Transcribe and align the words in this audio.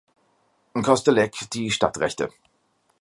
Kostelec 0.85 1.47
die 1.53 1.69
Stadtrechte. 1.69 2.29